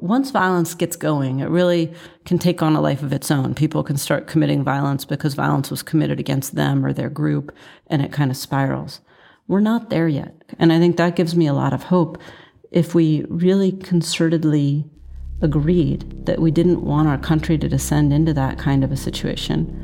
[0.00, 1.92] Once violence gets going, it really
[2.24, 3.54] can take on a life of its own.
[3.54, 7.54] People can start committing violence because violence was committed against them or their group,
[7.88, 9.00] and it kind of spirals.
[9.46, 10.34] We're not there yet.
[10.58, 12.16] And I think that gives me a lot of hope.
[12.70, 14.88] If we really concertedly
[15.42, 19.76] agreed that we didn't want our country to descend into that kind of a situation,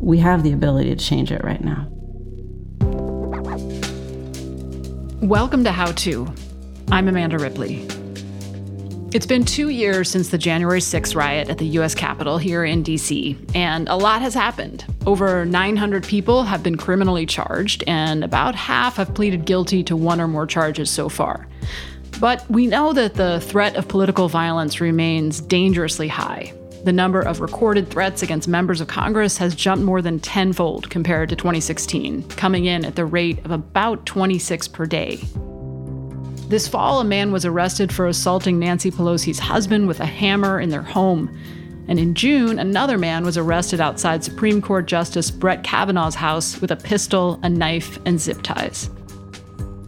[0.00, 1.88] we have the ability to change it right now.
[5.26, 6.32] Welcome to How To.
[6.92, 7.88] I'm Amanda Ripley.
[9.14, 11.94] It's been two years since the January 6th riot at the U.S.
[11.94, 14.84] Capitol here in D.C., and a lot has happened.
[15.06, 20.20] Over 900 people have been criminally charged, and about half have pleaded guilty to one
[20.20, 21.46] or more charges so far.
[22.18, 26.52] But we know that the threat of political violence remains dangerously high.
[26.82, 31.28] The number of recorded threats against members of Congress has jumped more than tenfold compared
[31.28, 35.20] to 2016, coming in at the rate of about 26 per day.
[36.54, 40.68] This fall, a man was arrested for assaulting Nancy Pelosi's husband with a hammer in
[40.68, 41.36] their home.
[41.88, 46.70] And in June, another man was arrested outside Supreme Court Justice Brett Kavanaugh's house with
[46.70, 48.88] a pistol, a knife, and zip ties.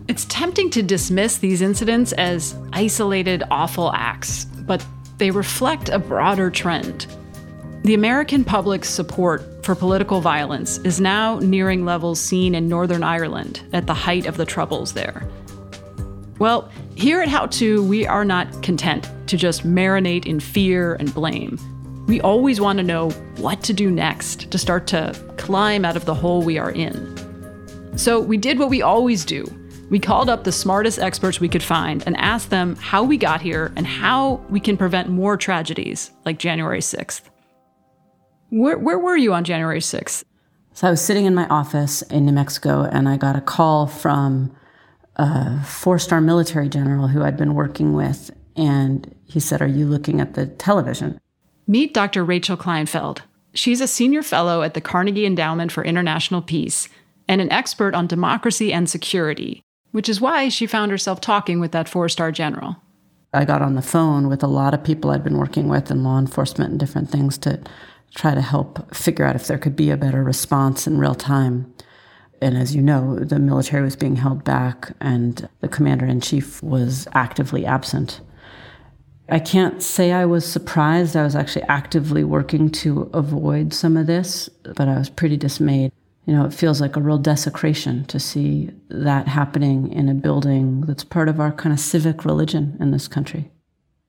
[0.09, 4.85] It's tempting to dismiss these incidents as isolated, awful acts, but
[5.19, 7.07] they reflect a broader trend.
[7.85, 13.63] The American public's support for political violence is now nearing levels seen in Northern Ireland
[13.73, 15.29] at the height of the Troubles there.
[16.39, 21.13] Well, here at How To, we are not content to just marinate in fear and
[21.15, 21.59] blame.
[22.07, 26.05] We always want to know what to do next to start to climb out of
[26.05, 27.97] the hole we are in.
[27.97, 29.47] So we did what we always do.
[29.89, 33.41] We called up the smartest experts we could find and asked them how we got
[33.41, 37.23] here and how we can prevent more tragedies like January 6th.
[38.51, 40.25] Where, where were you on January 6th?
[40.75, 43.87] So I was sitting in my office in New Mexico and I got a call
[43.87, 44.55] from
[45.17, 48.31] a four star military general who I'd been working with.
[48.57, 51.21] And he said, Are you looking at the television?
[51.67, 52.25] Meet Dr.
[52.25, 53.21] Rachel Kleinfeld.
[53.53, 56.89] She's a senior fellow at the Carnegie Endowment for International Peace
[57.27, 59.63] and an expert on democracy and security,
[59.93, 62.77] which is why she found herself talking with that four star general.
[63.33, 66.05] I got on the phone with a lot of people I'd been working with in
[66.05, 67.61] law enforcement and different things to
[68.15, 71.73] try to help figure out if there could be a better response in real time.
[72.41, 76.63] And as you know, the military was being held back and the commander in chief
[76.63, 78.21] was actively absent.
[79.29, 81.17] I can't say I was surprised.
[81.17, 85.93] I was actually actively working to avoid some of this, but I was pretty dismayed.
[86.27, 90.83] You know, it feels like a real desecration to see that happening in a building
[90.83, 93.51] that's part of our kind of civic religion in this country.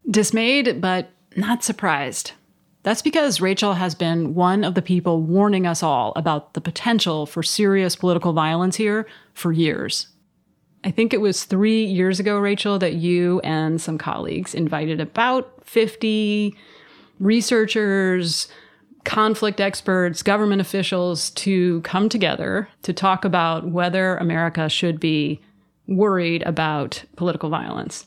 [0.10, 2.32] Dismayed, but not surprised.
[2.88, 7.26] That's because Rachel has been one of the people warning us all about the potential
[7.26, 10.08] for serious political violence here for years.
[10.86, 15.52] I think it was three years ago, Rachel, that you and some colleagues invited about
[15.66, 16.56] 50
[17.20, 18.48] researchers,
[19.04, 25.42] conflict experts, government officials to come together to talk about whether America should be
[25.90, 28.06] worried about political violence.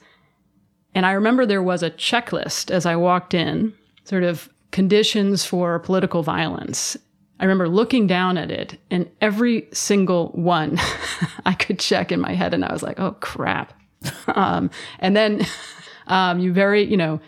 [0.94, 3.74] And I remember there was a checklist as I walked in,
[4.04, 6.96] sort of conditions for political violence.
[7.38, 10.78] I remember looking down at it, and every single one
[11.46, 13.72] I could check in my head, and I was like, "Oh crap!"
[14.28, 15.46] um, and then
[16.06, 17.20] um, you very, you know,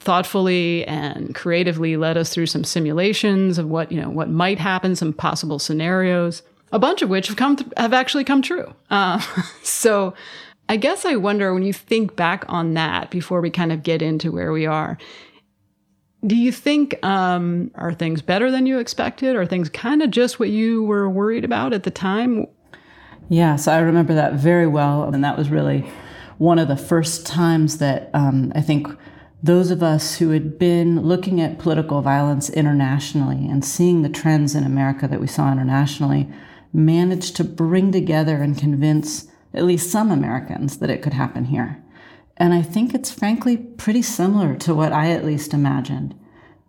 [0.00, 4.96] thoughtfully and creatively led us through some simulations of what you know what might happen,
[4.96, 8.74] some possible scenarios, a bunch of which have come th- have actually come true.
[8.90, 9.20] Uh,
[9.62, 10.14] so.
[10.66, 14.00] I guess I wonder when you think back on that before we kind of get
[14.00, 14.96] into where we are,
[16.26, 19.36] do you think um, are things better than you expected?
[19.36, 22.46] Are things kind of just what you were worried about at the time?
[23.28, 25.86] Yes, I remember that very well, and that was really
[26.38, 28.88] one of the first times that um, I think
[29.42, 34.54] those of us who had been looking at political violence internationally and seeing the trends
[34.54, 36.30] in America that we saw internationally
[36.72, 41.83] managed to bring together and convince at least some Americans that it could happen here.
[42.36, 46.14] And I think it's frankly pretty similar to what I at least imagined.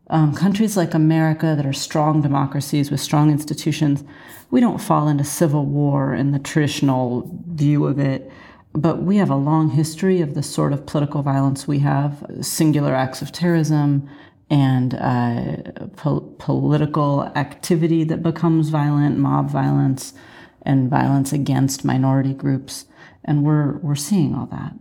[0.09, 4.03] Um, countries like America that are strong democracies with strong institutions,
[4.51, 8.31] we don't fall into civil war in the traditional view of it.
[8.75, 12.93] but we have a long history of the sort of political violence we have singular
[12.93, 14.09] acts of terrorism
[14.49, 15.55] and uh,
[15.95, 20.13] po- political activity that becomes violent, mob violence,
[20.61, 22.85] and violence against minority groups.
[23.23, 24.73] And we're, we're seeing all that.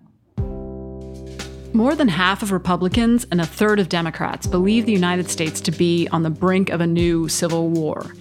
[1.74, 5.72] More than half of Republicans and a third of Democrats believe the United States to
[5.72, 8.14] be on the brink of a new civil war.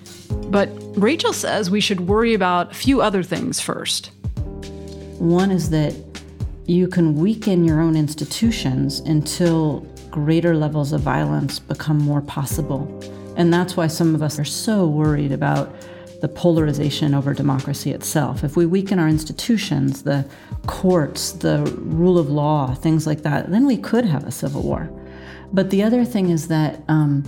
[0.47, 4.07] But Rachel says we should worry about a few other things first.
[5.19, 5.93] One is that
[6.65, 12.87] you can weaken your own institutions until greater levels of violence become more possible.
[13.37, 15.71] And that's why some of us are so worried about
[16.23, 18.45] the polarization over democracy itself.
[18.45, 20.25] If we weaken our institutions, the
[20.67, 24.89] courts, the rule of law, things like that, then we could have a civil war.
[25.51, 27.25] But the other thing is that um,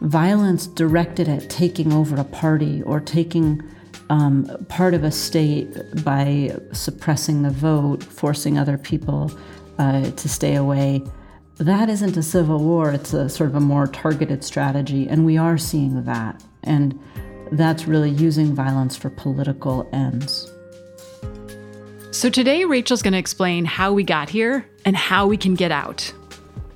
[0.00, 3.62] violence directed at taking over a party or taking
[4.10, 5.68] um, part of a state
[6.02, 9.30] by suppressing the vote, forcing other people
[9.78, 11.04] uh, to stay away.
[11.58, 15.36] That isn't a civil war, it's a sort of a more targeted strategy, and we
[15.36, 16.42] are seeing that.
[16.64, 16.98] And
[17.58, 20.50] that's really using violence for political ends.
[22.10, 25.72] So today, Rachel's going to explain how we got here and how we can get
[25.72, 26.12] out.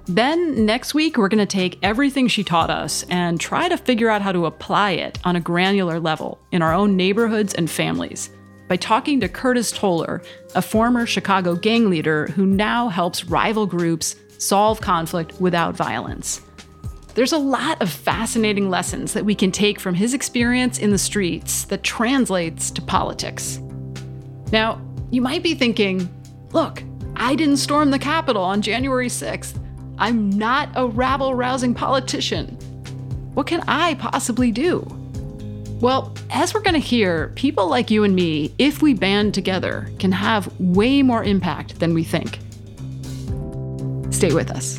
[0.07, 4.09] Then, next week, we're going to take everything she taught us and try to figure
[4.09, 8.31] out how to apply it on a granular level in our own neighborhoods and families
[8.69, 10.23] by talking to Curtis Toler,
[10.55, 16.41] a former Chicago gang leader who now helps rival groups solve conflict without violence.
[17.19, 20.99] There's a lot of fascinating lessons that we can take from his experience in the
[20.99, 23.59] streets that translates to politics.
[24.53, 24.81] Now,
[25.11, 26.09] you might be thinking,
[26.53, 26.81] look,
[27.17, 29.61] I didn't storm the Capitol on January 6th.
[29.99, 32.51] I'm not a rabble rousing politician.
[33.35, 34.87] What can I possibly do?
[35.81, 39.91] Well, as we're going to hear, people like you and me, if we band together,
[39.99, 42.39] can have way more impact than we think.
[44.15, 44.79] Stay with us.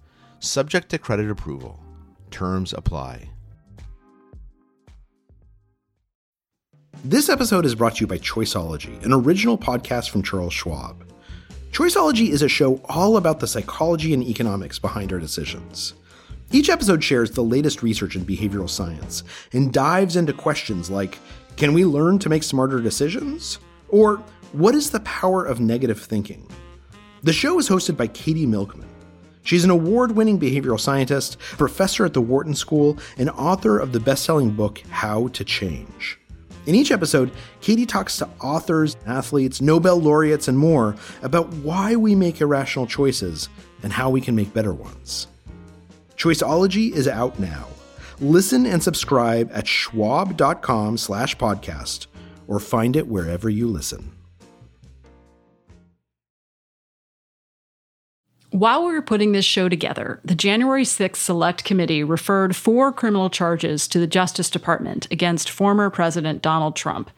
[0.43, 1.79] Subject to credit approval.
[2.31, 3.29] Terms apply.
[7.05, 11.05] This episode is brought to you by Choiceology, an original podcast from Charles Schwab.
[11.71, 15.93] Choiceology is a show all about the psychology and economics behind our decisions.
[16.51, 19.23] Each episode shares the latest research in behavioral science
[19.53, 21.19] and dives into questions like
[21.55, 23.59] Can we learn to make smarter decisions?
[23.89, 24.17] Or
[24.53, 26.49] What is the power of negative thinking?
[27.21, 28.90] The show is hosted by Katie Milkman.
[29.43, 33.99] She's an award winning behavioral scientist, professor at the Wharton School, and author of the
[33.99, 36.19] best selling book, How to Change.
[36.67, 42.13] In each episode, Katie talks to authors, athletes, Nobel laureates, and more about why we
[42.13, 43.49] make irrational choices
[43.81, 45.27] and how we can make better ones.
[46.17, 47.67] Choiceology is out now.
[48.19, 52.05] Listen and subscribe at schwab.com slash podcast
[52.47, 54.11] or find it wherever you listen.
[58.51, 63.29] While we were putting this show together, the January 6th Select Committee referred four criminal
[63.29, 67.09] charges to the Justice Department against former President Donald Trump.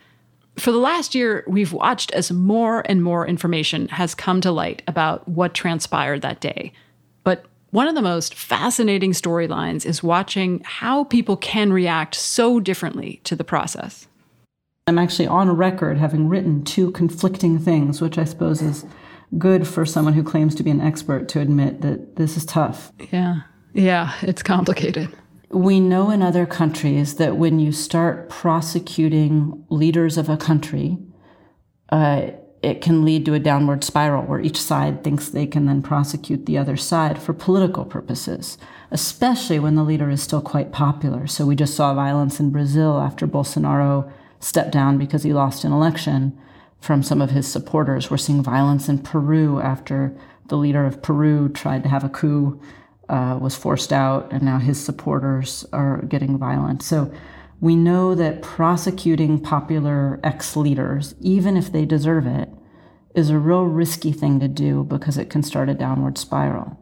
[0.60, 4.84] For the last year, we've watched as more and more information has come to light
[4.88, 6.72] about what transpired that day.
[7.24, 13.22] But one of the most fascinating storylines is watching how people can react so differently
[13.24, 14.08] to the process.
[14.86, 18.86] I'm actually on record having written two conflicting things, which I suppose is
[19.38, 22.92] good for someone who claims to be an expert to admit that this is tough.
[23.12, 23.42] Yeah.
[23.74, 25.10] Yeah, it's complicated.
[25.50, 30.98] We know in other countries that when you start prosecuting leaders of a country,
[31.90, 35.82] uh, it can lead to a downward spiral where each side thinks they can then
[35.82, 38.58] prosecute the other side for political purposes,
[38.90, 41.28] especially when the leader is still quite popular.
[41.28, 45.74] So we just saw violence in Brazil after Bolsonaro stepped down because he lost an
[45.74, 46.38] election
[46.84, 48.12] from some of his supporters.
[48.12, 50.14] We're seeing violence in Peru after
[50.50, 52.60] the leader of Peru tried to have a coup,
[53.08, 56.84] uh, was forced out, and now his supporters are getting violent.
[56.84, 57.10] So
[57.62, 62.50] we know that prosecuting popular ex leaders, even if they deserve it,
[63.16, 66.78] is a real risky thing to do because it can start a downward spiral.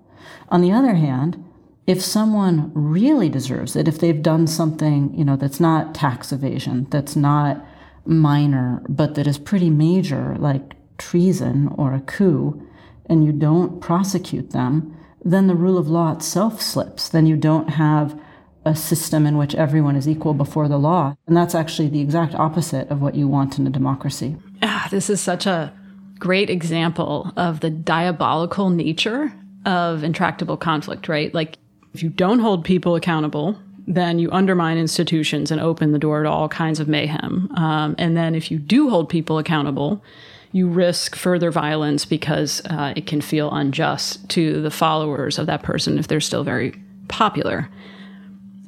[0.49, 1.45] On the other hand,
[1.85, 6.87] if someone really deserves it, if they've done something, you know, that's not tax evasion,
[6.89, 7.63] that's not
[8.05, 12.65] minor, but that is pretty major, like treason or a coup,
[13.07, 17.09] and you don't prosecute them, then the rule of law itself slips.
[17.09, 18.19] Then you don't have
[18.63, 21.15] a system in which everyone is equal before the law.
[21.27, 24.37] And that's actually the exact opposite of what you want in a democracy.
[24.61, 25.73] Ah, this is such a
[26.19, 29.33] great example of the diabolical nature
[29.65, 31.33] of intractable conflict, right?
[31.33, 31.57] Like,
[31.93, 33.59] if you don't hold people accountable,
[33.93, 37.51] then you undermine institutions and open the door to all kinds of mayhem.
[37.55, 40.03] Um, and then if you do hold people accountable,
[40.51, 45.63] you risk further violence because uh, it can feel unjust to the followers of that
[45.63, 46.73] person if they're still very
[47.07, 47.69] popular.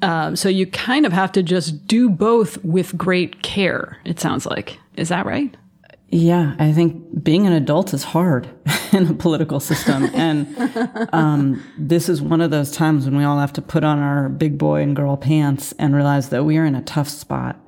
[0.01, 4.45] Um, so you kind of have to just do both with great care, it sounds
[4.45, 4.77] like.
[4.97, 5.55] Is that right?
[6.13, 8.47] Yeah, I think being an adult is hard
[8.91, 10.03] in a political system.
[10.13, 13.97] And um, this is one of those times when we all have to put on
[13.97, 17.59] our big boy and girl pants and realize that we are in a tough spot.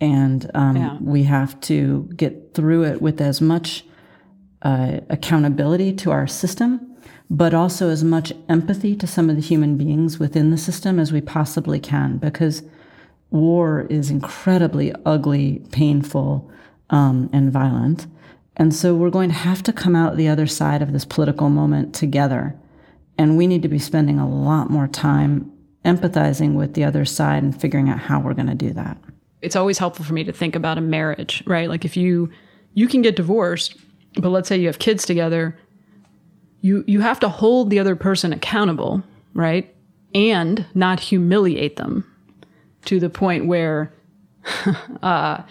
[0.00, 0.96] And um, yeah.
[1.02, 3.84] we have to get through it with as much
[4.62, 6.88] uh, accountability to our system
[7.32, 11.12] but also as much empathy to some of the human beings within the system as
[11.12, 12.62] we possibly can, because
[13.30, 16.50] war is incredibly ugly, painful,
[16.92, 18.06] um, and violent.
[18.56, 21.48] And so we're going to have to come out the other side of this political
[21.48, 22.54] moment together.
[23.18, 25.50] And we need to be spending a lot more time
[25.84, 28.98] empathizing with the other side and figuring out how we're going to do that.
[29.40, 31.68] It's always helpful for me to think about a marriage, right?
[31.68, 32.30] Like if you
[32.74, 33.76] you can get divorced,
[34.14, 35.58] but let's say you have kids together,
[36.60, 39.02] you you have to hold the other person accountable,
[39.34, 39.74] right?
[40.14, 42.04] And not humiliate them
[42.84, 43.92] to the point where
[45.02, 45.42] uh,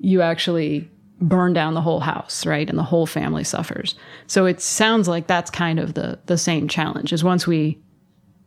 [0.00, 0.90] you actually
[1.20, 2.68] burn down the whole house, right?
[2.68, 3.94] And the whole family suffers.
[4.26, 7.12] So it sounds like that's kind of the the same challenge.
[7.12, 7.78] Is once we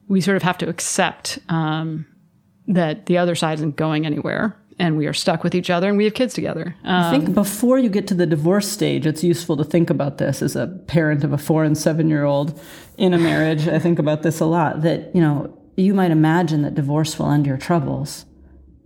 [0.08, 2.06] we sort of have to accept um,
[2.68, 5.98] that the other side isn't going anywhere, and we are stuck with each other and
[5.98, 6.76] we have kids together.
[6.84, 10.18] Um, I think before you get to the divorce stage, it's useful to think about
[10.18, 12.60] this as a parent of a four and seven year old
[12.98, 13.68] in a marriage.
[13.68, 17.32] I think about this a lot that, you know, you might imagine that divorce will
[17.32, 18.26] end your troubles,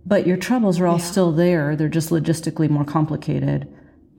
[0.06, 1.04] but your troubles are all yeah.
[1.04, 1.74] still there.
[1.74, 3.68] They're just logistically more complicated.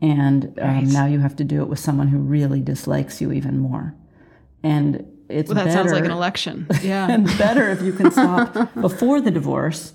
[0.02, 0.84] And um, right.
[0.86, 3.96] now you have to do it with someone who really dislikes you even more.
[4.64, 6.68] And it's well, that better, sounds like an election.
[6.82, 7.10] Yeah.
[7.10, 9.94] and better if you can stop before the divorce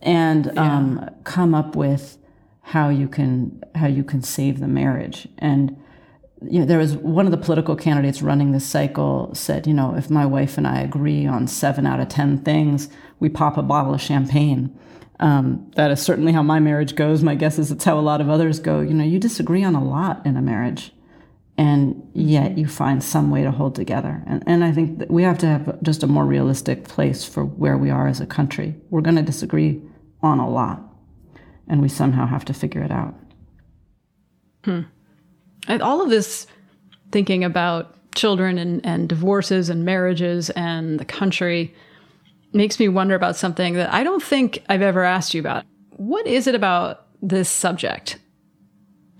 [0.00, 0.76] and yeah.
[0.76, 2.18] um, come up with
[2.62, 5.28] how you can how you can save the marriage.
[5.38, 5.76] And
[6.42, 9.94] you know, there was one of the political candidates running this cycle said, you know,
[9.94, 12.88] if my wife and I agree on seven out of ten things,
[13.20, 14.76] we pop a bottle of champagne.
[15.24, 17.22] Um, that is certainly how my marriage goes.
[17.22, 18.80] My guess is it's how a lot of others go.
[18.80, 20.92] You know, you disagree on a lot in a marriage,
[21.56, 24.22] and yet you find some way to hold together.
[24.26, 27.42] And, and I think that we have to have just a more realistic place for
[27.42, 28.74] where we are as a country.
[28.90, 29.80] We're going to disagree
[30.22, 30.82] on a lot,
[31.68, 33.14] and we somehow have to figure it out.
[34.64, 34.82] Hmm.
[35.66, 36.46] And all of this
[37.12, 41.74] thinking about children and, and divorces and marriages and the country
[42.54, 45.64] makes me wonder about something that I don't think I've ever asked you about.
[45.96, 48.18] What is it about this subject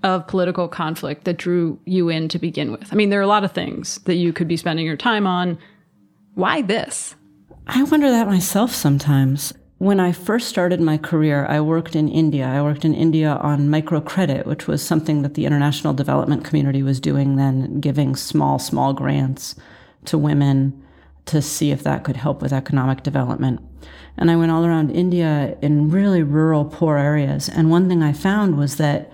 [0.03, 2.91] of political conflict that drew you in to begin with?
[2.91, 5.25] I mean, there are a lot of things that you could be spending your time
[5.25, 5.57] on.
[6.35, 7.15] Why this?
[7.67, 9.53] I wonder that myself sometimes.
[9.77, 12.45] When I first started my career, I worked in India.
[12.45, 16.99] I worked in India on microcredit, which was something that the international development community was
[16.99, 19.55] doing then, giving small, small grants
[20.05, 20.84] to women
[21.25, 23.59] to see if that could help with economic development.
[24.17, 27.49] And I went all around India in really rural, poor areas.
[27.49, 29.11] And one thing I found was that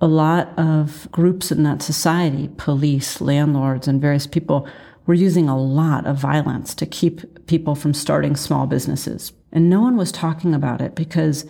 [0.00, 4.66] a lot of groups in that society, police, landlords, and various people,
[5.06, 9.32] were using a lot of violence to keep people from starting small businesses.
[9.52, 11.44] And no one was talking about it because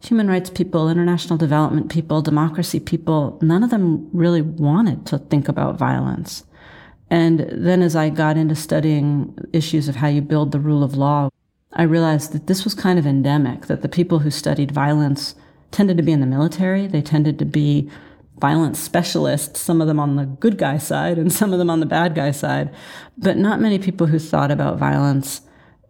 [0.00, 5.48] human rights people, international development people, democracy people, none of them really wanted to think
[5.48, 6.44] about violence.
[7.08, 10.96] And then as I got into studying issues of how you build the rule of
[10.96, 11.30] law,
[11.72, 15.34] I realized that this was kind of endemic, that the people who studied violence
[15.70, 16.86] tended to be in the military.
[16.86, 17.90] They tended to be
[18.38, 21.80] violence specialists, some of them on the good guy side and some of them on
[21.80, 22.74] the bad guy side,
[23.16, 25.42] but not many people who thought about violence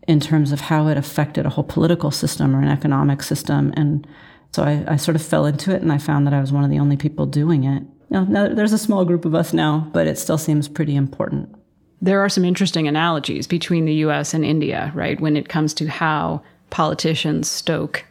[0.07, 3.73] in terms of how it affected a whole political system or an economic system.
[3.77, 4.07] And
[4.53, 6.65] so I, I sort of fell into it and I found that I was one
[6.65, 7.83] of the only people doing it.
[8.25, 11.55] You know, there's a small group of us now, but it still seems pretty important.
[12.01, 15.87] There are some interesting analogies between the US and India, right, when it comes to
[15.89, 18.05] how politicians stoke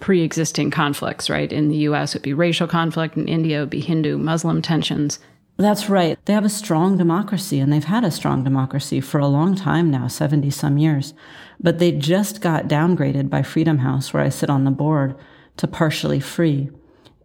[0.00, 1.52] pre existing conflicts, right?
[1.52, 4.62] In the US, it would be racial conflict, in India, it would be Hindu Muslim
[4.62, 5.18] tensions.
[5.56, 6.18] That's right.
[6.24, 9.90] They have a strong democracy, and they've had a strong democracy for a long time
[9.90, 11.12] now 70 some years.
[11.60, 15.14] But they just got downgraded by Freedom House, where I sit on the board,
[15.58, 16.70] to partially free.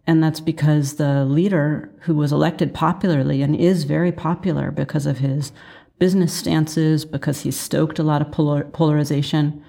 [0.06, 5.18] And that's because the leader, who was elected popularly and is very popular because of
[5.18, 5.52] his
[5.98, 9.64] business stances, because he stoked a lot of polar- polarization,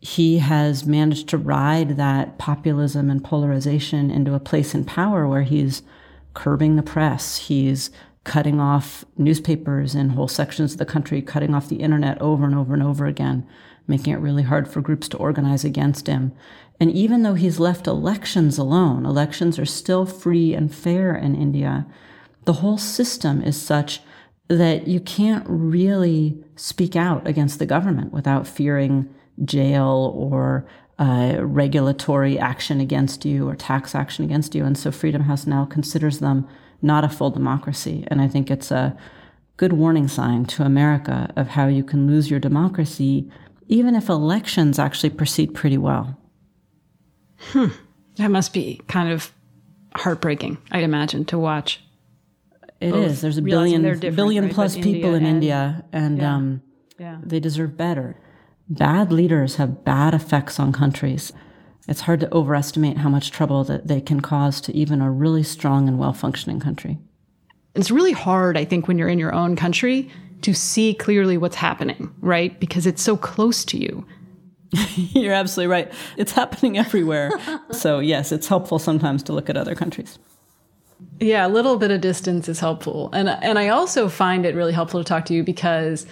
[0.00, 5.44] he has managed to ride that populism and polarization into a place in power where
[5.44, 5.82] he's
[6.34, 7.36] curbing the press.
[7.36, 7.90] He's
[8.24, 12.54] cutting off newspapers in whole sections of the country, cutting off the internet over and
[12.54, 13.46] over and over again,
[13.86, 16.32] making it really hard for groups to organize against him.
[16.82, 21.86] And even though he's left elections alone, elections are still free and fair in India,
[22.44, 24.00] the whole system is such
[24.48, 29.08] that you can't really speak out against the government without fearing
[29.44, 30.66] jail or
[30.98, 34.64] uh, regulatory action against you or tax action against you.
[34.64, 36.48] And so Freedom House now considers them
[36.82, 38.02] not a full democracy.
[38.08, 38.98] And I think it's a
[39.56, 43.30] good warning sign to America of how you can lose your democracy
[43.68, 46.18] even if elections actually proceed pretty well.
[47.50, 47.68] Hmm.
[48.16, 49.32] That must be kind of
[49.94, 51.82] heartbreaking, I'd imagine, to watch.
[52.80, 53.20] It Both is.
[53.20, 53.82] There's a billion,
[54.14, 54.52] billion right?
[54.52, 56.34] plus people India in and, India, and yeah.
[56.34, 56.62] Um,
[56.98, 57.18] yeah.
[57.22, 58.16] they deserve better.
[58.68, 61.32] Bad leaders have bad effects on countries.
[61.88, 65.42] It's hard to overestimate how much trouble that they can cause to even a really
[65.42, 66.98] strong and well functioning country.
[67.74, 70.10] It's really hard, I think, when you're in your own country
[70.42, 72.58] to see clearly what's happening, right?
[72.60, 74.06] Because it's so close to you.
[74.96, 75.92] you're absolutely right.
[76.16, 77.30] It's happening everywhere.
[77.70, 80.18] so, yes, it's helpful sometimes to look at other countries.
[81.20, 83.10] Yeah, a little bit of distance is helpful.
[83.12, 86.06] And and I also find it really helpful to talk to you because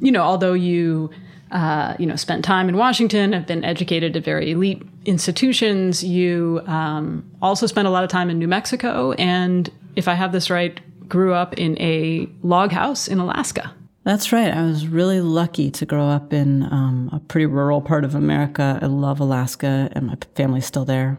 [0.00, 1.10] you know, although you
[1.50, 6.02] uh, you know, spent time in Washington, have been educated at very elite institutions.
[6.02, 10.32] You um, also spent a lot of time in New Mexico, and if I have
[10.32, 13.72] this right, grew up in a log house in Alaska.
[14.04, 14.52] That's right.
[14.52, 18.78] I was really lucky to grow up in um, a pretty rural part of America.
[18.82, 21.18] I love Alaska, and my family's still there.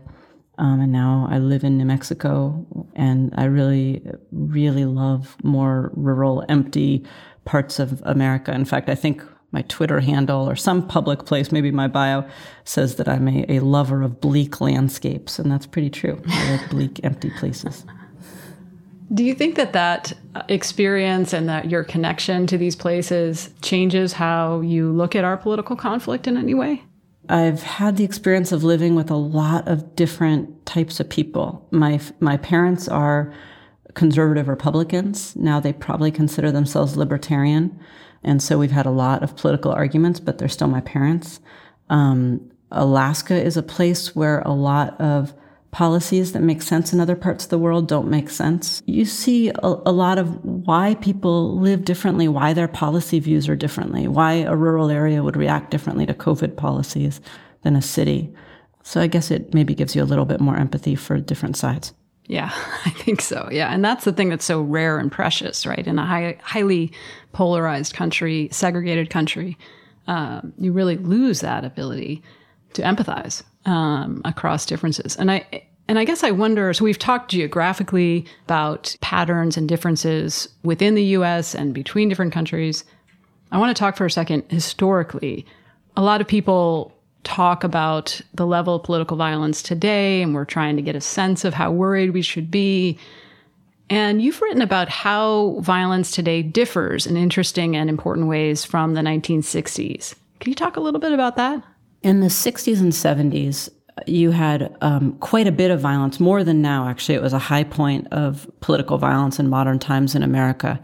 [0.59, 2.63] Um, and now I live in New Mexico,
[2.95, 7.03] and I really, really love more rural, empty
[7.43, 8.53] parts of America.
[8.53, 12.23] In fact, I think my Twitter handle or some public place, maybe my bio,
[12.65, 16.21] says that I'm a, a lover of bleak landscapes, and that's pretty true.
[16.27, 17.83] I like bleak, empty places.
[19.13, 20.13] Do you think that that
[20.49, 25.75] experience and that your connection to these places changes how you look at our political
[25.75, 26.83] conflict in any way?
[27.29, 31.67] I've had the experience of living with a lot of different types of people.
[31.71, 33.33] My my parents are
[33.93, 35.35] conservative Republicans.
[35.35, 37.79] Now they probably consider themselves libertarian.
[38.23, 41.39] And so we've had a lot of political arguments, but they're still my parents.
[41.89, 45.33] Um, Alaska is a place where a lot of
[45.75, 48.81] policies that make sense in other parts of the world don't make sense.
[48.85, 53.57] You see a, a, lot of why people live differently, why their policy views are
[53.57, 57.19] differently, why a rural area would react differently to COVID policies
[57.63, 58.33] than a city.
[58.83, 61.93] So I guess it maybe gives you a little bit more empathy for different sides.
[62.27, 62.51] Yeah,
[62.85, 63.49] I think so.
[63.51, 63.73] Yeah.
[63.73, 65.85] And that's the thing that's so rare and precious, right?
[65.85, 66.93] In a high, highly
[67.33, 69.57] polarized country, segregated country,
[70.07, 72.23] um, you really lose that ability
[72.75, 75.15] to empathize um, across differences.
[75.15, 80.47] And I, and I guess I wonder so we've talked geographically about patterns and differences
[80.63, 82.83] within the US and between different countries.
[83.51, 85.45] I want to talk for a second historically.
[85.95, 86.91] A lot of people
[87.23, 91.43] talk about the level of political violence today, and we're trying to get a sense
[91.43, 92.97] of how worried we should be.
[93.89, 99.01] And you've written about how violence today differs in interesting and important ways from the
[99.01, 100.15] 1960s.
[100.39, 101.63] Can you talk a little bit about that?
[102.05, 103.67] In the 60s and 70s,
[104.05, 107.15] you had um, quite a bit of violence, more than now, actually.
[107.15, 110.79] It was a high point of political violence in modern times in America.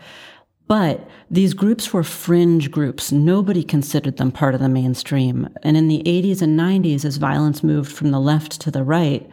[0.65, 3.11] But these groups were fringe groups.
[3.11, 5.47] Nobody considered them part of the mainstream.
[5.61, 9.29] And in the 80s and 90s, as violence moved from the left to the right,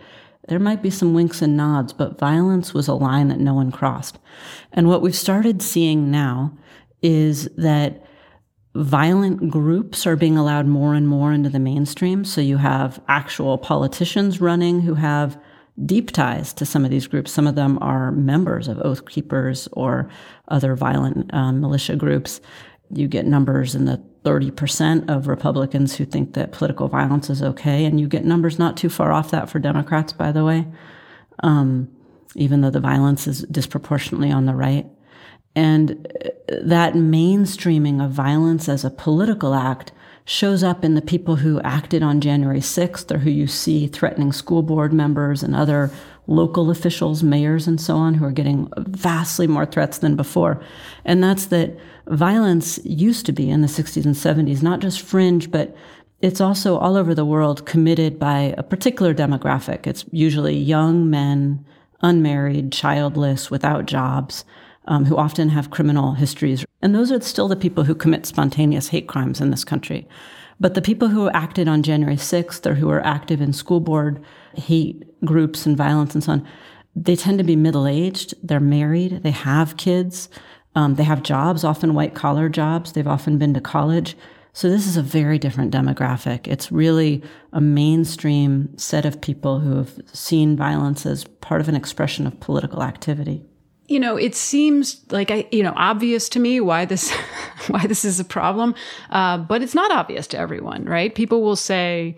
[0.47, 3.73] there might be some winks and nods, but violence was a line that no one
[3.73, 4.19] crossed.
[4.75, 6.53] And what we've started seeing now
[7.01, 8.05] is that
[8.79, 12.25] violent groups are being allowed more and more into the mainstream.
[12.25, 15.41] So you have actual politicians running who have
[15.85, 17.33] deep ties to some of these groups.
[17.33, 20.09] Some of them are members of Oath Keepers or
[20.49, 22.41] other violent um, militia groups.
[22.91, 27.85] You get numbers in the 30% of Republicans who think that political violence is okay.
[27.85, 30.67] And you get numbers not too far off that for Democrats, by the way,
[31.43, 31.89] um,
[32.35, 34.87] even though the violence is disproportionately on the right.
[35.55, 39.93] And uh, that mainstreaming of violence as a political act
[40.25, 44.31] shows up in the people who acted on January 6th or who you see threatening
[44.31, 45.91] school board members and other
[46.27, 50.63] local officials, mayors, and so on, who are getting vastly more threats than before.
[51.07, 55.51] And that's that violence used to be in the 60s and 70s, not just fringe,
[55.51, 55.75] but
[56.21, 59.87] it's also all over the world committed by a particular demographic.
[59.87, 61.65] It's usually young men,
[62.03, 64.45] unmarried, childless, without jobs,
[64.89, 66.65] um, who often have criminal histories.
[66.83, 70.09] And those are still the people who commit spontaneous hate crimes in this country.
[70.59, 74.25] But the people who acted on January 6th or who are active in school board
[74.55, 76.49] hate groups and violence and so on,
[76.97, 78.35] they tend to be middle aged.
[78.43, 79.23] They're married.
[79.23, 80.29] They have kids.
[80.75, 82.93] Um, they have jobs, often white collar jobs.
[82.93, 84.17] They've often been to college.
[84.53, 86.49] So this is a very different demographic.
[86.49, 87.23] It's really
[87.53, 92.41] a mainstream set of people who have seen violence as part of an expression of
[92.41, 93.45] political activity
[93.89, 97.11] you know, it seems like I, you know, obvious to me why this,
[97.69, 98.75] why this is a problem,
[99.11, 101.15] uh, but it's not obvious to everyone, right?
[101.15, 102.17] People will say,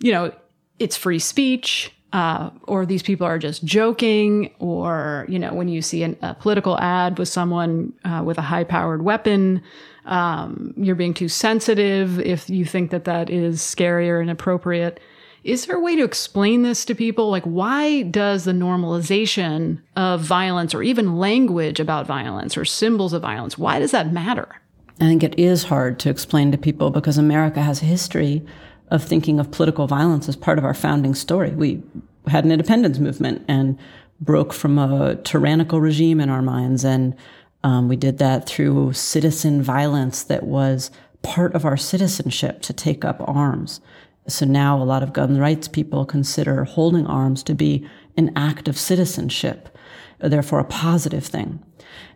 [0.00, 0.32] you know,
[0.78, 5.82] it's free speech, uh, or these people are just joking, or you know, when you
[5.82, 9.62] see an, a political ad with someone uh, with a high-powered weapon,
[10.06, 14.98] um, you're being too sensitive if you think that that is scary or inappropriate.
[15.42, 17.30] Is there a way to explain this to people?
[17.30, 23.22] Like, why does the normalization of violence or even language about violence or symbols of
[23.22, 24.60] violence, why does that matter?
[25.00, 28.44] I think it is hard to explain to people because America has a history
[28.90, 31.50] of thinking of political violence as part of our founding story.
[31.50, 31.82] We
[32.26, 33.78] had an independence movement and
[34.20, 36.84] broke from a tyrannical regime in our minds.
[36.84, 37.16] And
[37.64, 40.90] um, we did that through citizen violence that was
[41.22, 43.80] part of our citizenship to take up arms.
[44.30, 48.68] So now a lot of gun rights people consider holding arms to be an act
[48.68, 49.76] of citizenship,
[50.18, 51.62] therefore a positive thing.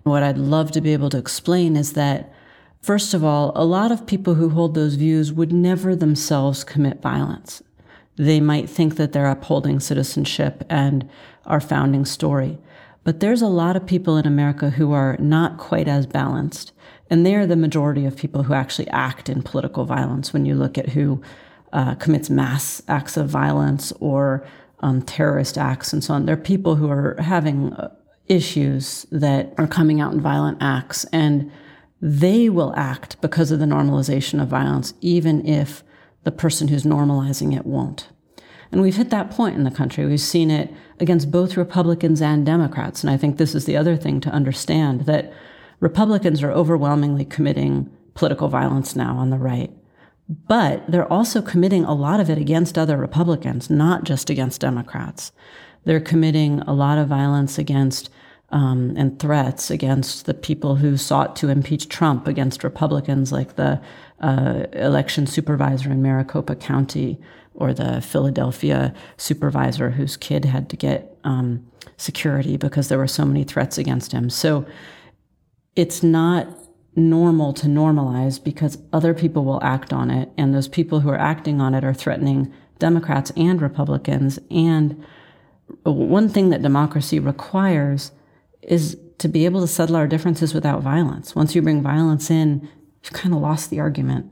[0.05, 2.33] What I'd love to be able to explain is that,
[2.83, 7.03] first of all, a lot of people who hold those views would never themselves commit
[7.03, 7.63] violence.
[8.17, 11.09] They might think that they're upholding citizenship and
[11.47, 12.59] our founding story.
[13.03, 16.73] But there's a lot of people in America who are not quite as balanced.
[17.11, 20.79] And they're the majority of people who actually act in political violence when you look
[20.79, 21.21] at who
[21.75, 24.47] uh, commits mass acts of violence or
[24.81, 26.25] um, terrorist acts and so on.
[26.25, 27.95] There are people who are having uh,
[28.29, 31.51] issues that are coming out in violent acts, and
[32.01, 35.83] they will act because of the normalization of violence, even if
[36.23, 38.09] the person who's normalizing it won't.
[38.71, 40.07] And we've hit that point in the country.
[40.07, 43.03] We've seen it against both Republicans and Democrats.
[43.03, 45.33] And I think this is the other thing to understand that
[45.81, 49.71] Republicans are overwhelmingly committing political violence now on the right.
[50.29, 55.33] But they're also committing a lot of it against other Republicans, not just against Democrats.
[55.85, 58.09] They're committing a lot of violence against
[58.51, 63.81] um, and threats against the people who sought to impeach Trump, against Republicans like the
[64.21, 67.21] uh, election supervisor in Maricopa County
[67.55, 73.25] or the Philadelphia supervisor whose kid had to get um, security because there were so
[73.25, 74.31] many threats against him.
[74.31, 74.65] So
[75.77, 76.47] it's not
[76.97, 80.31] normal to normalize because other people will act on it.
[80.37, 84.39] And those people who are acting on it are threatening Democrats and Republicans.
[84.51, 85.05] And
[85.83, 88.13] one thing that democracy requires
[88.63, 91.35] is to be able to settle our differences without violence.
[91.35, 92.69] Once you bring violence in,
[93.03, 94.31] you've kind of lost the argument.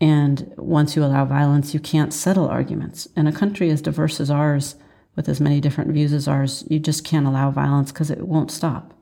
[0.00, 3.08] And once you allow violence, you can't settle arguments.
[3.16, 4.76] In a country as diverse as ours,
[5.16, 8.50] with as many different views as ours, you just can't allow violence because it won't
[8.50, 8.93] stop.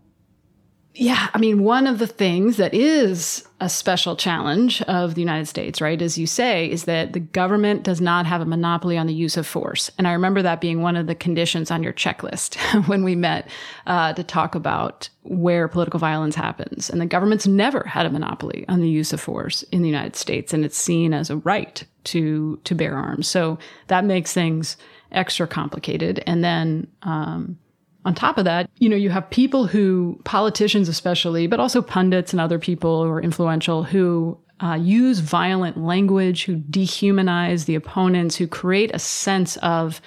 [0.94, 5.46] Yeah, I mean, one of the things that is a special challenge of the United
[5.46, 9.07] States, right, as you say, is that the government does not have a monopoly on
[9.07, 9.90] the use of force.
[9.96, 12.57] And I remember that being one of the conditions on your checklist
[12.88, 13.48] when we met
[13.87, 16.90] uh, to talk about where political violence happens.
[16.90, 20.16] And the government's never had a monopoly on the use of force in the United
[20.16, 23.28] States, and it's seen as a right to to bear arms.
[23.28, 24.76] So that makes things
[25.11, 26.22] extra complicated.
[26.26, 27.59] And then um,
[28.04, 32.32] on top of that, you know, you have people who, politicians especially, but also pundits
[32.32, 38.36] and other people who are influential who uh, use violent language, who dehumanize the opponents,
[38.36, 40.00] who create a sense of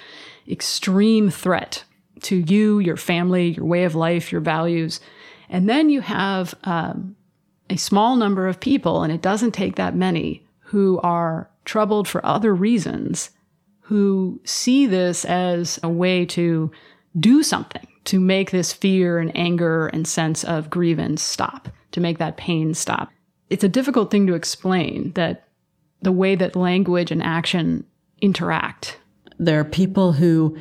[0.48, 1.84] extreme threat
[2.22, 5.00] to you, your family, your way of life, your values.
[5.48, 7.16] And then you have um,
[7.68, 12.24] a small number of people, and it doesn't take that many, who are troubled for
[12.24, 13.30] other reasons,
[13.80, 16.70] who see this as a way to
[17.18, 22.18] do something to make this fear and anger and sense of grievance stop, to make
[22.18, 23.10] that pain stop.
[23.50, 25.48] It's a difficult thing to explain that
[26.02, 27.84] the way that language and action
[28.20, 28.98] interact.
[29.38, 30.56] There are people who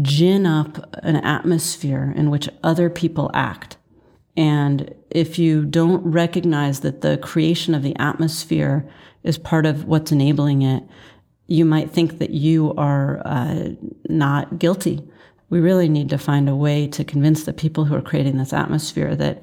[0.00, 3.76] gin up an atmosphere in which other people act.
[4.36, 8.88] And if you don't recognize that the creation of the atmosphere
[9.22, 10.82] is part of what's enabling it,
[11.46, 13.70] you might think that you are uh,
[14.08, 15.06] not guilty.
[15.52, 18.54] We really need to find a way to convince the people who are creating this
[18.54, 19.42] atmosphere that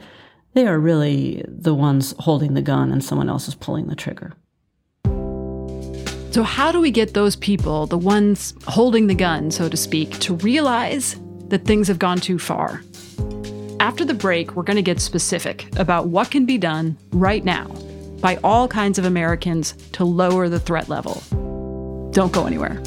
[0.55, 4.33] they are really the ones holding the gun and someone else is pulling the trigger.
[6.31, 10.17] So, how do we get those people, the ones holding the gun, so to speak,
[10.21, 11.15] to realize
[11.49, 12.81] that things have gone too far?
[13.79, 17.67] After the break, we're going to get specific about what can be done right now
[18.19, 21.21] by all kinds of Americans to lower the threat level.
[22.13, 22.81] Don't go anywhere.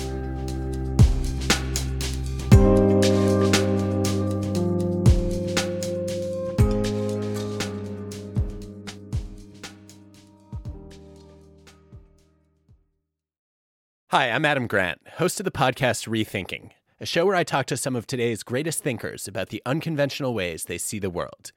[14.12, 17.79] Hi, I'm Adam Grant, host of the podcast Rethinking, a show where I talk to
[17.79, 21.51] some of today's greatest thinkers about the unconventional ways they see the world.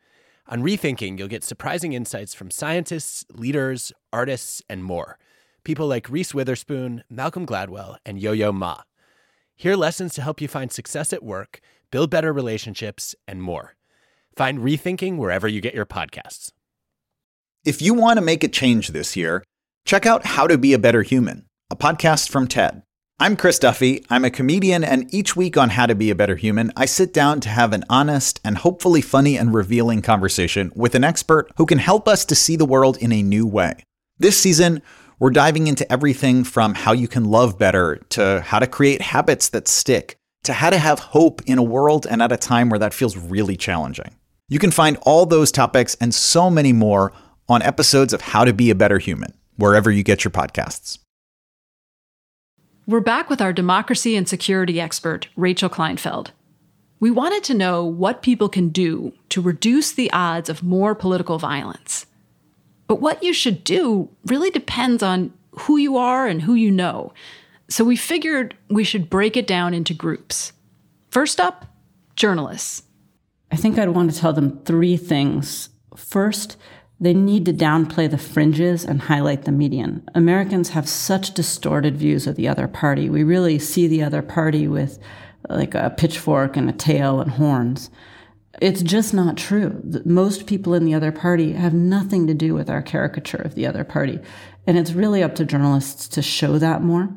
[0.48, 5.20] On Rethinking, you'll get surprising insights from scientists, leaders, artists, and more
[5.66, 8.84] people like Reese Witherspoon, Malcolm Gladwell, and Yo Yo Ma.
[9.58, 11.60] Hear lessons to help you find success at work,
[11.92, 13.76] build better relationships, and more.
[14.38, 16.54] Find Rethinking wherever you get your podcasts.
[17.66, 19.44] If you want to make a change this year,
[19.84, 22.84] check out How to Be a Better Human, a podcast from TED.
[23.20, 24.06] I'm Chris Duffy.
[24.08, 27.12] I'm a comedian, and each week on How to Be a Better Human, I sit
[27.12, 31.66] down to have an honest and hopefully funny and revealing conversation with an expert who
[31.66, 33.84] can help us to see the world in a new way.
[34.20, 34.84] This season,
[35.18, 39.50] we're diving into everything from how you can love better to how to create habits
[39.50, 42.80] that stick to how to have hope in a world and at a time where
[42.80, 44.16] that feels really challenging.
[44.50, 47.12] You can find all those topics and so many more
[47.50, 51.00] on episodes of How to Be a Better Human, wherever you get your podcasts.
[52.88, 56.30] We're back with our democracy and security expert, Rachel Kleinfeld.
[57.00, 61.40] We wanted to know what people can do to reduce the odds of more political
[61.40, 62.06] violence.
[62.88, 67.12] But what you should do really depends on who you are and who you know.
[67.70, 70.54] So we figured we should break it down into groups.
[71.10, 71.66] First up,
[72.16, 72.84] journalists.
[73.52, 75.70] I think I'd want to tell them three things.
[75.96, 76.56] First,
[77.00, 80.08] they need to downplay the fringes and highlight the median.
[80.16, 83.10] Americans have such distorted views of the other party.
[83.10, 84.98] We really see the other party with
[85.50, 87.90] like a pitchfork and a tail and horns.
[88.62, 89.82] It's just not true.
[90.06, 93.68] Most people in the other party have nothing to do with our caricature of the
[93.68, 94.20] other party.
[94.66, 97.10] And it's really up to journalists to show that more.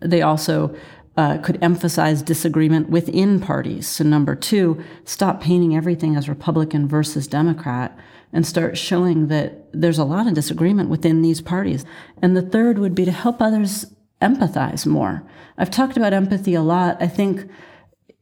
[0.00, 0.74] They also
[1.18, 3.86] uh, could emphasize disagreement within parties.
[3.86, 7.96] So, number two, stop painting everything as Republican versus Democrat
[8.32, 11.84] and start showing that there's a lot of disagreement within these parties.
[12.20, 15.22] And the third would be to help others empathize more.
[15.58, 16.96] I've talked about empathy a lot.
[17.00, 17.48] I think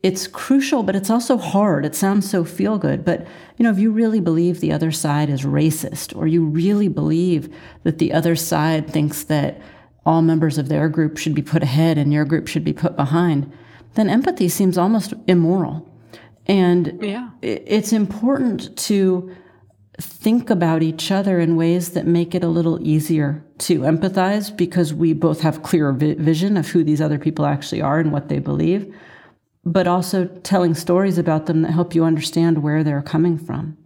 [0.03, 1.85] it's crucial, but it's also hard.
[1.85, 3.05] It sounds so feel good.
[3.05, 6.89] But, you know, if you really believe the other side is racist, or you really
[6.89, 9.61] believe that the other side thinks that
[10.07, 12.97] all members of their group should be put ahead and your group should be put
[12.97, 13.53] behind,
[13.95, 15.87] then empathy seems almost immoral.
[16.47, 17.31] And yeah.
[17.43, 19.37] it's important to
[20.01, 24.93] think about each other in ways that make it a little easier to empathize because
[24.95, 28.39] we both have clear vision of who these other people actually are and what they
[28.39, 28.93] believe
[29.65, 33.77] but also telling stories about them that help you understand where they're coming from.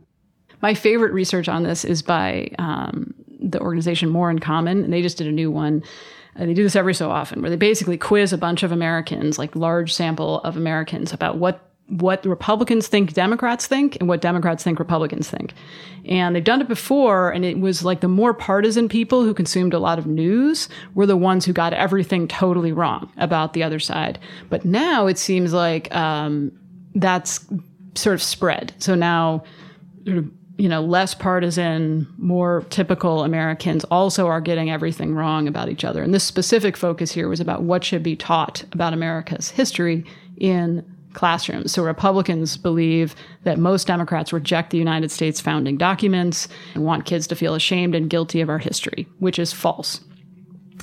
[0.62, 5.02] My favorite research on this is by um, the organization More in Common, and they
[5.02, 5.82] just did a new one.
[6.36, 9.38] Uh, they do this every so often, where they basically quiz a bunch of Americans,
[9.38, 14.64] like large sample of Americans, about what what Republicans think Democrats think and what Democrats
[14.64, 15.52] think Republicans think.
[16.06, 19.74] And they've done it before, and it was like the more partisan people who consumed
[19.74, 23.78] a lot of news were the ones who got everything totally wrong about the other
[23.78, 24.18] side.
[24.48, 26.52] But now it seems like um,
[26.94, 27.46] that's
[27.94, 28.72] sort of spread.
[28.78, 29.44] So now,
[30.04, 36.02] you know, less partisan, more typical Americans also are getting everything wrong about each other.
[36.02, 40.04] And this specific focus here was about what should be taught about America's history
[40.36, 41.72] in classrooms.
[41.72, 47.26] So Republicans believe that most Democrats reject the United States founding documents and want kids
[47.28, 50.00] to feel ashamed and guilty of our history, which is false.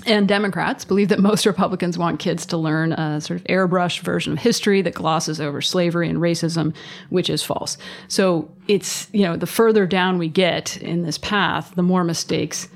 [0.08, 4.34] And Democrats believe that most Republicans want kids to learn a sort of airbrushed version
[4.34, 6.74] of history that glosses over slavery and racism,
[7.10, 7.78] which is false.
[8.08, 12.67] So it's, you know, the further down we get in this path, the more mistakes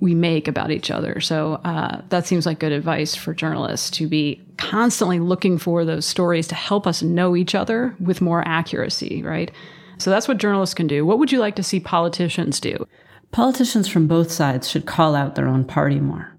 [0.00, 1.20] we make about each other.
[1.20, 6.04] So uh, that seems like good advice for journalists to be constantly looking for those
[6.04, 9.50] stories to help us know each other with more accuracy, right?
[9.98, 11.06] So that's what journalists can do.
[11.06, 12.86] What would you like to see politicians do?
[13.30, 16.36] Politicians from both sides should call out their own party more.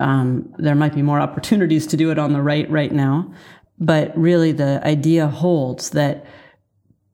[0.00, 3.32] Um, there might be more opportunities to do it on the right right now,
[3.78, 6.26] but really the idea holds that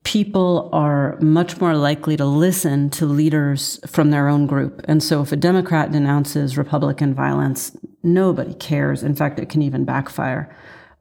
[0.04, 4.80] people are much more likely to listen to leaders from their own group.
[4.84, 9.02] And so if a Democrat denounces Republican violence, nobody cares.
[9.02, 10.54] In fact, it can even backfire.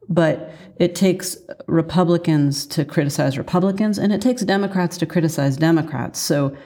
[0.08, 1.36] But it takes
[1.66, 6.18] Republicans to criticize Republicans, and it takes Democrats to criticize Democrats.
[6.18, 6.56] So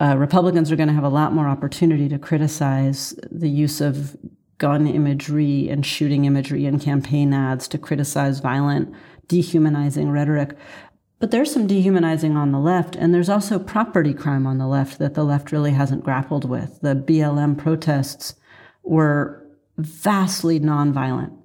[0.00, 4.16] uh, Republicans are going to have a lot more opportunity to criticize the use of
[4.58, 8.94] gun imagery and shooting imagery in campaign ads, to criticize violent,
[9.28, 10.56] dehumanizing rhetoric.
[11.18, 14.98] But there's some dehumanizing on the left, and there's also property crime on the left
[14.98, 16.80] that the left really hasn't grappled with.
[16.82, 18.34] The BLM protests
[18.82, 19.42] were
[19.78, 21.36] vastly nonviolent.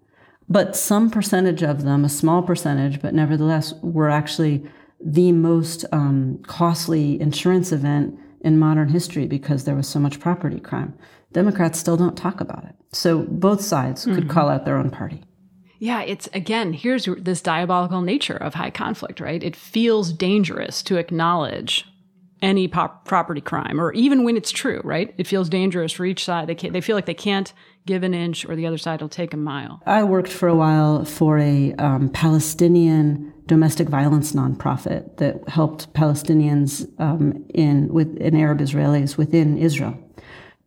[0.50, 6.40] But some percentage of them, a small percentage, but nevertheless, were actually the most um,
[6.46, 10.94] costly insurance event in modern history because there was so much property crime.
[11.32, 12.76] Democrats still don't talk about it.
[12.92, 14.16] So both sides mm-hmm.
[14.16, 15.24] could call out their own party.
[15.82, 19.42] Yeah, it's again, here's this diabolical nature of high conflict, right?
[19.42, 21.88] It feels dangerous to acknowledge
[22.40, 25.12] any pop- property crime, or even when it's true, right?
[25.18, 26.48] It feels dangerous for each side.
[26.48, 27.52] They, can't, they feel like they can't
[27.88, 29.82] give an inch or the other side will take a mile.
[29.88, 36.88] I worked for a while for a um, Palestinian domestic violence nonprofit that helped Palestinians
[37.00, 39.98] um, in with in Arab Israelis within Israel.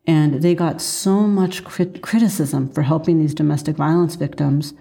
[0.09, 4.74] And they got so much crit- criticism for helping these domestic violence victims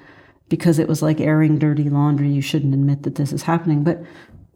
[0.50, 2.30] because it was like airing dirty laundry.
[2.30, 3.84] You shouldn't admit that this is happening.
[3.84, 4.04] But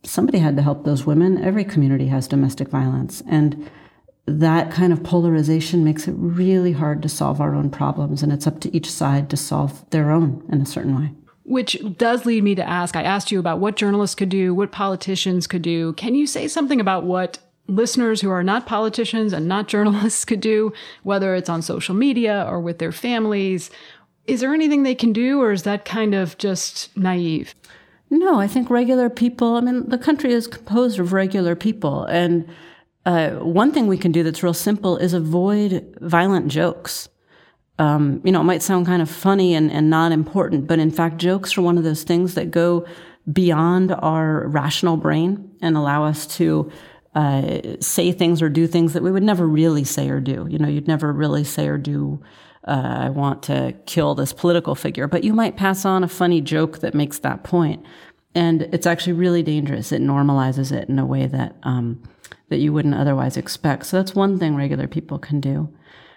[0.04, 1.44] somebody had to help those women.
[1.44, 3.24] Every community has domestic violence.
[3.28, 3.70] And
[4.26, 8.22] that kind of polarization makes it really hard to solve our own problems.
[8.22, 11.12] And it's up to each side to solve their own in a certain way.
[11.44, 14.74] Which does lead me to ask I asked you about what journalists could do, what
[14.74, 15.94] politicians could do.
[15.94, 20.42] Can you say something about what listeners who are not politicians and not journalists could
[20.42, 20.74] do,
[21.04, 23.70] whether it's on social media or with their families?
[24.28, 27.56] Is there anything they can do, or is that kind of just naive?
[28.10, 32.04] No, I think regular people, I mean, the country is composed of regular people.
[32.06, 32.48] And
[33.06, 37.10] uh, one thing we can do that's real simple is avoid violent jokes.
[37.80, 40.92] Um, you know, it might sound kind of funny and, and not important, but in
[40.92, 42.86] fact, jokes are one of those things that go
[43.32, 46.72] beyond our rational brain and allow us to
[47.14, 50.48] uh, say things or do things that we would never really say or do.
[50.50, 52.24] You know, you'd never really say or do
[52.68, 56.42] uh, I want to kill this political figure, but you might pass on a funny
[56.42, 57.86] joke that makes that point.
[58.36, 59.92] And it's actually really dangerous.
[59.92, 62.04] It normalizes it in a way that, um,
[62.50, 63.86] that you wouldn't otherwise expect.
[63.86, 65.74] So that's one thing regular people can do.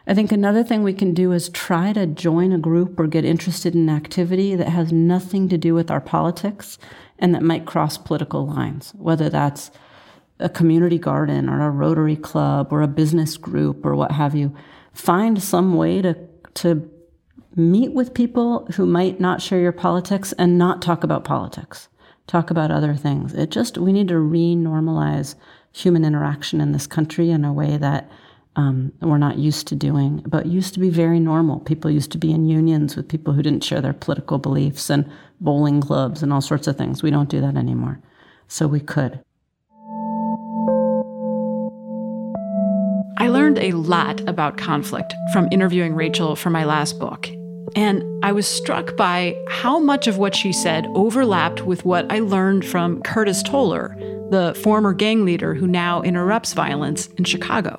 [0.06, 3.24] I think another thing we can do is try to join a group or get
[3.24, 6.78] interested in an activity that has nothing to do with our politics
[7.18, 9.70] and that might cross political lines, whether that's
[10.40, 14.54] a community garden or a Rotary Club or a business group or what have you.
[14.92, 16.14] Find some way to
[16.54, 16.90] to
[17.56, 21.88] meet with people who might not share your politics and not talk about politics.
[22.26, 23.34] Talk about other things.
[23.34, 25.34] It just, we need to re-normalize
[25.72, 28.10] human interaction in this country in a way that
[28.56, 31.60] um, we're not used to doing, but used to be very normal.
[31.60, 35.10] People used to be in unions with people who didn't share their political beliefs and
[35.40, 37.02] bowling clubs and all sorts of things.
[37.02, 38.00] We don't do that anymore.
[38.48, 39.20] So we could.
[43.20, 47.28] I learned a lot about conflict from interviewing Rachel for my last book.
[47.76, 52.20] And I was struck by how much of what she said overlapped with what I
[52.20, 53.94] learned from Curtis Toler,
[54.30, 57.78] the former gang leader who now interrupts violence in Chicago.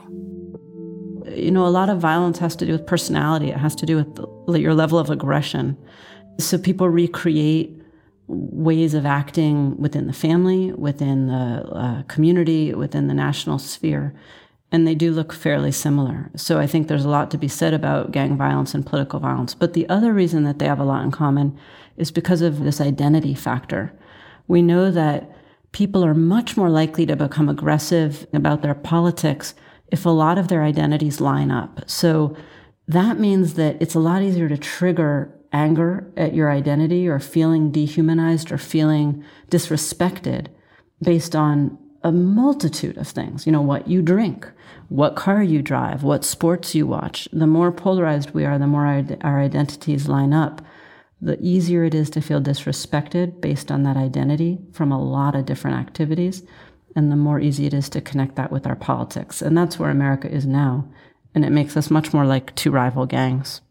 [1.36, 4.06] You know, a lot of violence has to do with personality, it has to do
[4.46, 5.76] with your level of aggression.
[6.38, 7.82] So people recreate
[8.28, 14.14] ways of acting within the family, within the uh, community, within the national sphere
[14.72, 16.32] and they do look fairly similar.
[16.36, 19.54] So I think there's a lot to be said about gang violence and political violence.
[19.54, 21.58] But the other reason that they have a lot in common
[21.98, 23.92] is because of this identity factor.
[24.48, 25.30] We know that
[25.74, 29.54] people are much more likely to become aggressive about their politics
[29.92, 31.82] if a lot of their identities line up.
[31.90, 32.36] So
[32.88, 37.72] that means that it's a lot easier to trigger anger at your identity or feeling
[37.72, 40.48] dehumanized or feeling disrespected
[41.02, 43.46] based on a multitude of things.
[43.46, 44.50] You know, what you drink,
[44.90, 47.28] what car you drive, what sports you watch.
[47.32, 50.62] The more polarized we are, the more our, our identities line up,
[51.22, 55.46] the easier it is to feel disrespected based on that identity from a lot of
[55.46, 56.44] different activities.
[56.96, 59.42] And the more easy it is to connect that with our politics.
[59.42, 60.90] And that's where America is now.
[61.34, 63.62] And it makes us much more like two rival gangs.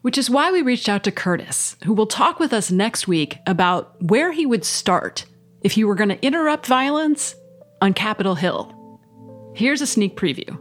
[0.00, 3.38] Which is why we reached out to Curtis, who will talk with us next week
[3.46, 5.26] about where he would start
[5.60, 7.36] if he were going to interrupt violence
[7.82, 8.72] on Capitol Hill.
[9.54, 10.56] Here's a sneak preview.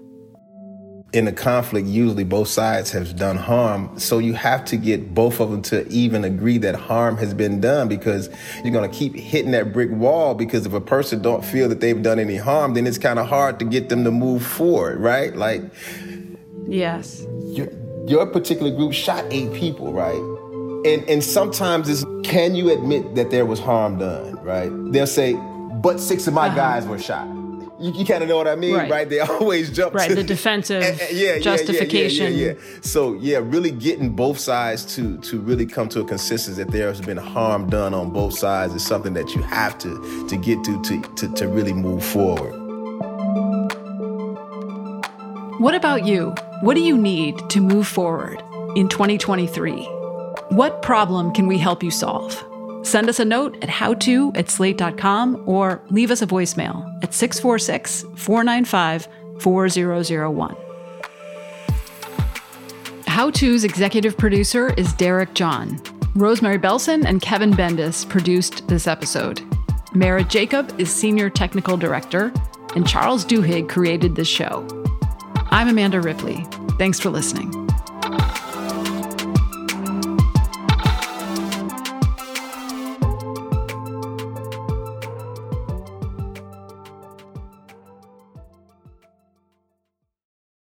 [1.13, 3.99] in a conflict, usually both sides have done harm.
[3.99, 7.59] So you have to get both of them to even agree that harm has been
[7.59, 8.29] done because
[8.63, 11.81] you're going to keep hitting that brick wall because if a person don't feel that
[11.81, 14.99] they've done any harm, then it's kind of hard to get them to move forward,
[15.01, 15.35] right?
[15.35, 15.63] Like,
[16.65, 17.25] yes.
[17.43, 17.67] Your,
[18.07, 20.15] your particular group shot eight people, right?
[20.89, 24.71] And, and sometimes it's, can you admit that there was harm done, right?
[24.93, 25.33] They'll say,
[25.81, 26.55] but six of my uh-huh.
[26.55, 27.27] guys were shot
[27.81, 28.89] you, you kind of know what I mean, right.
[28.89, 29.09] right?
[29.09, 32.31] They always jump right to the defensive and, and, yeah, justification.
[32.31, 36.05] Yeah, yeah, yeah, So yeah, really getting both sides to to really come to a
[36.05, 39.77] consensus that there has been harm done on both sides is something that you have
[39.79, 42.59] to to get to to to, to really move forward.
[45.59, 46.33] What about you?
[46.61, 48.43] What do you need to move forward
[48.75, 49.83] in 2023?
[50.49, 52.43] What problem can we help you solve?
[52.83, 58.05] Send us a note at howto at slate.com or leave us a voicemail at 646
[58.15, 59.07] 495
[59.39, 60.55] 4001.
[63.07, 65.81] How To's executive producer is Derek John.
[66.15, 69.41] Rosemary Belson and Kevin Bendis produced this episode.
[69.93, 72.31] Merritt Jacob is senior technical director,
[72.75, 74.65] and Charles Duhigg created this show.
[75.51, 76.45] I'm Amanda Ripley.
[76.77, 77.60] Thanks for listening.